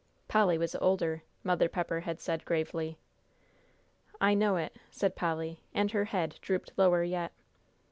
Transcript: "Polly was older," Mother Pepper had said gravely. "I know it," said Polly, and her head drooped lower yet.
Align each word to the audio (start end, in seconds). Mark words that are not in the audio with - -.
"Polly 0.27 0.57
was 0.57 0.73
older," 0.77 1.21
Mother 1.43 1.69
Pepper 1.69 1.99
had 1.99 2.19
said 2.19 2.43
gravely. 2.43 2.97
"I 4.19 4.33
know 4.33 4.55
it," 4.55 4.77
said 4.89 5.15
Polly, 5.15 5.59
and 5.75 5.91
her 5.91 6.05
head 6.05 6.39
drooped 6.41 6.71
lower 6.75 7.03
yet. 7.03 7.31